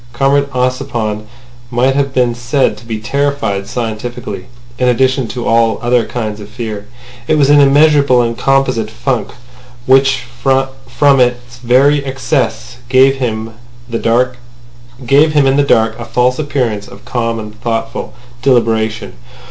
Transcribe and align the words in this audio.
Comrade 0.13 0.49
Ossipon 0.49 1.27
might 1.69 1.93
have 1.95 2.11
been 2.11 2.33
said 2.33 2.75
to 2.77 2.87
be 2.87 2.99
terrified 2.99 3.67
scientifically 3.67 4.47
in 4.79 4.87
addition 4.87 5.27
to 5.27 5.45
all 5.47 5.77
other 5.79 6.07
kinds 6.07 6.39
of 6.39 6.49
fear. 6.49 6.87
It 7.27 7.37
was 7.37 7.51
an 7.51 7.59
immeasurable 7.61 8.19
and 8.23 8.35
composite 8.35 8.89
funk, 8.89 9.27
which 9.85 10.21
from 10.41 11.19
its 11.19 11.57
very 11.59 12.03
excess 12.03 12.77
gave 12.89 13.17
him 13.17 13.49
in 13.91 13.99
the 13.99 15.59
dark 15.67 15.99
a 15.99 16.05
false 16.05 16.39
appearance 16.39 16.87
of 16.87 17.05
calm 17.05 17.37
and 17.37 17.61
thoughtful 17.61 18.15
deliberation. 18.41 19.13